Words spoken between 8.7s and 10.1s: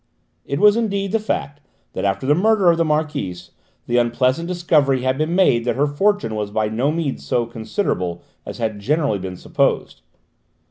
generally been supposed.